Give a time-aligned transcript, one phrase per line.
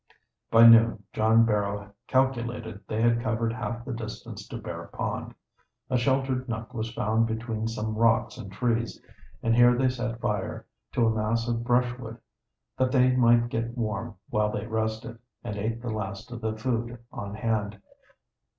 [0.49, 5.35] By noon John Barrow calculated they had covered half the distance to Bear Pond.
[5.91, 8.99] A sheltered nook was found between some rocks and trees,
[9.43, 12.17] and here they set fire to a mass of brushwood,
[12.77, 16.97] that they might get warm while they rested, and ate the last of the food
[17.11, 17.79] on hand.